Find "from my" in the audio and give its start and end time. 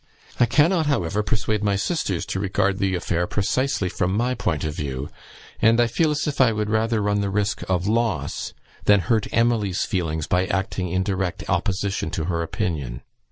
3.87-4.33